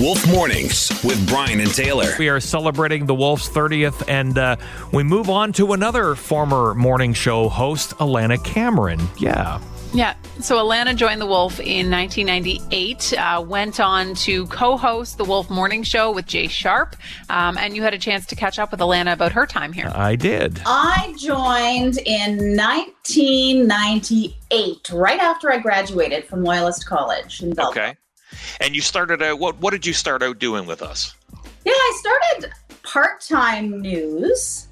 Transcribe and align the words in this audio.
Wolf 0.00 0.26
Mornings 0.26 0.90
with 1.04 1.24
Brian 1.28 1.60
and 1.60 1.72
Taylor. 1.72 2.14
We 2.18 2.28
are 2.28 2.40
celebrating 2.40 3.06
the 3.06 3.14
Wolf's 3.14 3.48
30th, 3.48 4.02
and 4.08 4.36
uh, 4.36 4.56
we 4.92 5.04
move 5.04 5.30
on 5.30 5.52
to 5.52 5.72
another 5.72 6.16
former 6.16 6.74
morning 6.74 7.12
show 7.12 7.48
host, 7.48 7.90
Alana 7.98 8.42
Cameron. 8.42 9.00
Yeah. 9.18 9.60
Yeah. 9.92 10.14
So 10.40 10.56
Alana 10.56 10.96
joined 10.96 11.20
The 11.20 11.26
Wolf 11.26 11.60
in 11.60 11.92
1998, 11.92 13.14
uh, 13.16 13.44
went 13.46 13.78
on 13.78 14.16
to 14.16 14.48
co 14.48 14.76
host 14.76 15.16
The 15.16 15.22
Wolf 15.24 15.48
Morning 15.48 15.84
Show 15.84 16.10
with 16.10 16.26
Jay 16.26 16.48
Sharp. 16.48 16.96
Um, 17.30 17.56
and 17.56 17.76
you 17.76 17.84
had 17.84 17.94
a 17.94 17.98
chance 17.98 18.26
to 18.26 18.34
catch 18.34 18.58
up 18.58 18.72
with 18.72 18.80
Alana 18.80 19.12
about 19.12 19.30
her 19.30 19.46
time 19.46 19.72
here. 19.72 19.92
I 19.94 20.16
did. 20.16 20.60
I 20.66 21.14
joined 21.16 21.98
in 21.98 22.56
1998, 22.56 24.90
right 24.92 25.20
after 25.20 25.52
I 25.52 25.58
graduated 25.58 26.24
from 26.24 26.42
Loyalist 26.42 26.84
College 26.84 27.40
in 27.40 27.54
Belleville. 27.54 27.82
Okay. 27.82 27.94
And 28.60 28.74
you 28.74 28.80
started 28.80 29.22
out, 29.22 29.38
what, 29.38 29.58
what 29.60 29.70
did 29.72 29.84
you 29.86 29.92
start 29.92 30.22
out 30.22 30.38
doing 30.38 30.66
with 30.66 30.82
us? 30.82 31.14
Yeah, 31.64 31.72
I 31.72 32.00
started 32.00 32.52
part 32.82 33.20
time 33.20 33.80
news. 33.80 34.68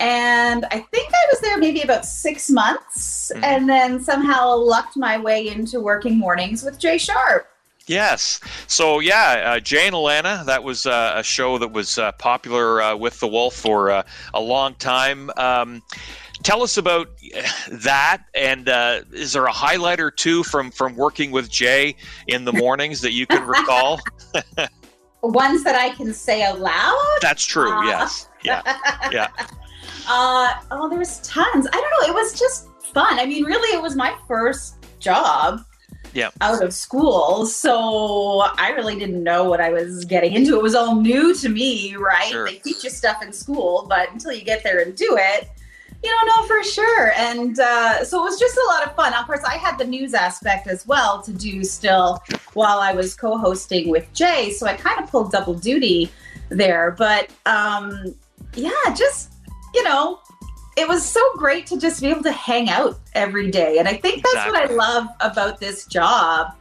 And 0.00 0.64
I 0.70 0.78
think 0.78 1.12
I 1.12 1.26
was 1.32 1.40
there 1.40 1.58
maybe 1.58 1.82
about 1.82 2.04
six 2.04 2.48
months 2.50 3.32
Mhm. 3.34 3.42
and 3.42 3.68
then 3.68 4.00
somehow 4.00 4.54
lucked 4.54 4.96
my 4.96 5.18
way 5.18 5.48
into 5.48 5.80
working 5.80 6.16
mornings 6.16 6.62
with 6.62 6.78
Jay 6.78 6.98
Sharp. 6.98 7.48
Yes. 7.88 8.38
So 8.66 9.00
yeah, 9.00 9.54
uh, 9.56 9.60
Jane 9.60 9.92
Alana. 9.92 10.44
That 10.44 10.62
was 10.62 10.84
uh, 10.86 11.14
a 11.16 11.22
show 11.22 11.56
that 11.58 11.72
was 11.72 11.98
uh, 11.98 12.12
popular 12.12 12.82
uh, 12.82 12.94
with 12.96 13.18
the 13.18 13.26
Wolf 13.26 13.54
for 13.54 13.90
uh, 13.90 14.02
a 14.34 14.40
long 14.40 14.74
time. 14.74 15.30
Um, 15.38 15.82
tell 16.42 16.62
us 16.62 16.76
about 16.76 17.08
that, 17.70 18.22
and 18.34 18.68
uh, 18.68 19.02
is 19.12 19.32
there 19.32 19.46
a 19.46 19.52
highlight 19.52 20.00
or 20.00 20.10
two 20.10 20.42
from 20.44 20.70
from 20.70 20.96
working 20.96 21.30
with 21.30 21.50
Jay 21.50 21.96
in 22.26 22.44
the 22.44 22.52
mornings 22.64 23.00
that 23.00 23.12
you 23.12 23.26
can 23.26 23.46
recall? 23.46 24.00
Ones 25.22 25.64
that 25.64 25.74
I 25.74 25.90
can 25.90 26.14
say 26.14 26.46
aloud. 26.46 27.18
That's 27.20 27.44
true. 27.44 27.72
Uh, 27.72 27.82
Yes. 27.86 28.28
Yeah. 28.44 28.62
Yeah. 29.10 29.28
Uh, 30.10 30.54
oh, 30.70 30.88
there 30.88 30.98
was 30.98 31.18
tons. 31.18 31.66
I 31.66 31.70
don't 31.70 31.90
know. 32.00 32.08
It 32.08 32.14
was 32.14 32.38
just 32.38 32.68
fun. 32.94 33.18
I 33.18 33.26
mean, 33.26 33.44
really, 33.44 33.76
it 33.76 33.82
was 33.82 33.94
my 33.94 34.16
first 34.26 34.76
job. 35.00 35.60
Yeah. 36.14 36.30
Out 36.40 36.64
of 36.64 36.72
school, 36.72 37.44
so 37.44 38.40
I 38.56 38.70
really 38.70 38.98
didn't 38.98 39.22
know 39.22 39.44
what 39.44 39.60
I 39.60 39.68
was 39.68 40.06
getting 40.06 40.32
into. 40.32 40.58
It 40.58 40.62
was 40.62 40.74
all 40.74 40.98
new 40.98 41.34
to 41.34 41.50
me, 41.50 41.94
right? 41.96 42.30
Sure. 42.30 42.46
They 42.46 42.54
teach 42.54 42.82
you 42.84 42.88
stuff 42.88 43.22
in 43.22 43.34
school, 43.34 43.84
but 43.86 44.10
until 44.10 44.32
you 44.32 44.42
get 44.42 44.62
there 44.62 44.80
and 44.80 44.96
do 44.96 45.18
it, 45.20 45.42
you 45.42 45.42
don't 45.42 45.50
know 45.50 45.57
for 46.48 46.64
sure. 46.64 47.12
And 47.12 47.58
uh, 47.60 48.04
so 48.04 48.18
it 48.18 48.22
was 48.22 48.40
just 48.40 48.56
a 48.56 48.66
lot 48.72 48.86
of 48.86 48.96
fun. 48.96 49.14
Of 49.14 49.26
course, 49.26 49.44
I 49.46 49.56
had 49.56 49.78
the 49.78 49.84
news 49.84 50.14
aspect 50.14 50.66
as 50.66 50.86
well 50.86 51.22
to 51.22 51.32
do 51.32 51.62
still 51.62 52.20
while 52.54 52.78
I 52.80 52.92
was 52.92 53.14
co-hosting 53.14 53.88
with 53.88 54.12
Jay, 54.12 54.50
so 54.50 54.66
I 54.66 54.74
kind 54.74 55.00
of 55.00 55.08
pulled 55.10 55.30
double 55.30 55.54
duty 55.54 56.10
there. 56.48 56.96
But 56.98 57.30
um, 57.46 58.14
yeah, 58.54 58.72
just 58.96 59.32
you 59.74 59.84
know, 59.84 60.18
it 60.76 60.88
was 60.88 61.04
so 61.04 61.20
great 61.36 61.66
to 61.66 61.78
just 61.78 62.00
be 62.00 62.08
able 62.08 62.22
to 62.22 62.32
hang 62.32 62.68
out 62.70 62.98
every 63.14 63.50
day. 63.50 63.78
And 63.78 63.86
I 63.86 63.94
think 63.94 64.24
that's 64.24 64.46
what 64.50 64.56
I 64.56 64.74
love 64.74 65.06
about 65.20 65.60
this 65.60 65.86
job 65.86 66.54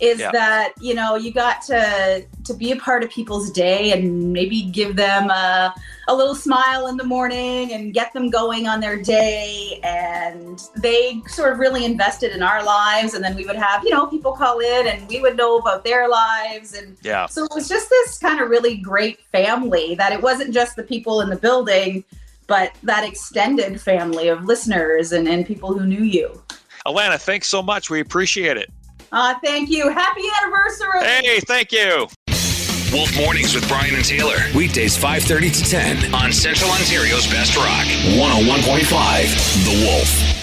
is 0.00 0.18
Yeah. 0.18 0.32
that, 0.32 0.72
you 0.80 0.92
know, 0.94 1.14
you 1.14 1.32
got 1.32 1.62
to 1.62 2.24
to 2.44 2.54
be 2.54 2.72
a 2.72 2.76
part 2.76 3.02
of 3.04 3.10
people's 3.10 3.50
day 3.50 3.92
and 3.92 4.32
maybe 4.32 4.62
give 4.62 4.96
them 4.96 5.30
a, 5.30 5.72
a 6.08 6.14
little 6.14 6.34
smile 6.34 6.88
in 6.88 6.96
the 6.96 7.04
morning 7.04 7.72
and 7.72 7.94
get 7.94 8.12
them 8.12 8.28
going 8.28 8.66
on 8.66 8.80
their 8.80 9.00
day 9.00 9.80
and 9.84 10.60
they 10.76 11.22
sort 11.28 11.52
of 11.52 11.58
really 11.58 11.84
invested 11.84 12.32
in 12.32 12.42
our 12.42 12.62
lives 12.64 13.14
and 13.14 13.22
then 13.24 13.34
we 13.36 13.46
would 13.46 13.56
have, 13.56 13.82
you 13.84 13.90
know, 13.90 14.06
people 14.06 14.32
call 14.32 14.58
in 14.58 14.88
and 14.88 15.08
we 15.08 15.20
would 15.20 15.36
know 15.36 15.58
about 15.58 15.84
their 15.84 16.08
lives 16.08 16.74
and 16.74 16.96
Yeah. 17.02 17.26
so 17.26 17.44
it 17.44 17.52
was 17.54 17.68
just 17.68 17.88
this 17.88 18.18
kind 18.18 18.40
of 18.40 18.50
really 18.50 18.76
great 18.76 19.20
family 19.32 19.94
that 19.94 20.12
it 20.12 20.20
wasn't 20.20 20.52
just 20.52 20.74
the 20.76 20.82
people 20.82 21.20
in 21.20 21.30
the 21.30 21.36
building, 21.36 22.04
but 22.46 22.72
that 22.82 23.04
extended 23.04 23.80
family 23.80 24.28
of 24.28 24.44
listeners 24.44 25.12
and, 25.12 25.28
and 25.28 25.46
people 25.46 25.72
who 25.72 25.86
knew 25.86 26.02
you. 26.02 26.42
Alana, 26.84 27.18
thanks 27.18 27.46
so 27.48 27.62
much. 27.62 27.88
We 27.88 28.00
appreciate 28.00 28.56
it. 28.58 28.70
Uh, 29.14 29.32
thank 29.44 29.70
you. 29.70 29.88
Happy 29.90 30.22
anniversary. 30.42 31.04
Hey, 31.04 31.38
thank 31.40 31.70
you. 31.70 32.08
Wolf 32.92 33.16
Mornings 33.16 33.54
with 33.54 33.66
Brian 33.68 33.94
and 33.94 34.04
Taylor. 34.04 34.38
Weekdays 34.56 34.96
5:30 34.96 35.50
to 35.50 35.64
10 35.70 36.14
on 36.14 36.32
Central 36.32 36.70
Ontario's 36.70 37.26
Best 37.28 37.56
Rock. 37.56 37.86
101.5 38.18 39.30
The 39.64 39.86
Wolf. 39.86 40.33